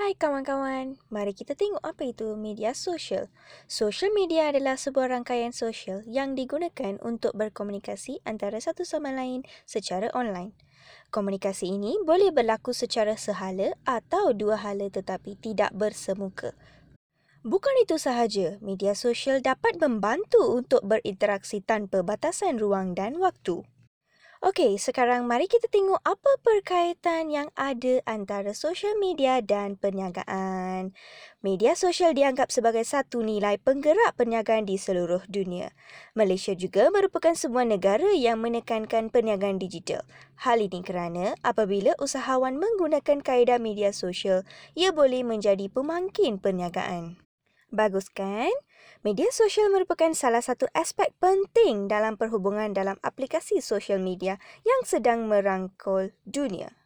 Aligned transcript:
Hai 0.00 0.16
kawan-kawan, 0.16 0.96
mari 1.12 1.36
kita 1.36 1.52
tengok 1.52 1.84
apa 1.84 2.08
itu 2.08 2.32
media 2.32 2.72
sosial. 2.72 3.28
Social 3.68 4.08
media 4.16 4.48
adalah 4.48 4.80
sebuah 4.80 5.12
rangkaian 5.12 5.52
sosial 5.52 6.00
yang 6.08 6.32
digunakan 6.32 6.96
untuk 7.04 7.36
berkomunikasi 7.36 8.24
antara 8.24 8.56
satu 8.64 8.88
sama 8.88 9.12
lain 9.12 9.44
secara 9.68 10.08
online. 10.16 10.56
Komunikasi 11.12 11.76
ini 11.76 12.00
boleh 12.00 12.32
berlaku 12.32 12.72
secara 12.72 13.12
sehala 13.20 13.76
atau 13.84 14.32
dua 14.32 14.56
hala 14.64 14.88
tetapi 14.88 15.36
tidak 15.36 15.68
bersemuka. 15.76 16.56
Bukan 17.44 17.84
itu 17.84 18.00
sahaja, 18.00 18.56
media 18.64 18.96
sosial 18.96 19.44
dapat 19.44 19.76
membantu 19.76 20.40
untuk 20.48 20.80
berinteraksi 20.80 21.60
tanpa 21.60 22.00
batasan 22.00 22.56
ruang 22.56 22.96
dan 22.96 23.20
waktu. 23.20 23.68
Okey, 24.40 24.80
sekarang 24.80 25.28
mari 25.28 25.52
kita 25.52 25.68
tengok 25.68 26.00
apa 26.00 26.32
perkaitan 26.40 27.28
yang 27.28 27.52
ada 27.60 28.00
antara 28.08 28.56
sosial 28.56 28.96
media 28.96 29.44
dan 29.44 29.76
perniagaan. 29.76 30.96
Media 31.44 31.76
sosial 31.76 32.16
dianggap 32.16 32.48
sebagai 32.48 32.80
satu 32.88 33.20
nilai 33.20 33.60
penggerak 33.60 34.16
perniagaan 34.16 34.64
di 34.64 34.80
seluruh 34.80 35.20
dunia. 35.28 35.76
Malaysia 36.16 36.56
juga 36.56 36.88
merupakan 36.88 37.36
sebuah 37.36 37.68
negara 37.68 38.16
yang 38.16 38.40
menekankan 38.40 39.12
perniagaan 39.12 39.60
digital. 39.60 40.08
Hal 40.40 40.64
ini 40.64 40.80
kerana 40.80 41.36
apabila 41.44 41.92
usahawan 42.00 42.56
menggunakan 42.56 43.20
kaedah 43.20 43.60
media 43.60 43.92
sosial, 43.92 44.48
ia 44.72 44.88
boleh 44.88 45.20
menjadi 45.20 45.68
pemangkin 45.68 46.40
perniagaan. 46.40 47.20
Bagus 47.70 48.10
kan? 48.10 48.50
Media 49.06 49.30
sosial 49.30 49.70
merupakan 49.70 50.10
salah 50.12 50.42
satu 50.42 50.66
aspek 50.74 51.14
penting 51.22 51.86
dalam 51.86 52.18
perhubungan 52.18 52.74
dalam 52.74 52.98
aplikasi 53.00 53.62
sosial 53.62 54.02
media 54.02 54.42
yang 54.66 54.82
sedang 54.82 55.30
merangkul 55.30 56.10
dunia. 56.26 56.79